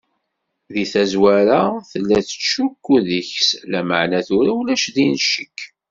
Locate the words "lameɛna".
3.71-4.19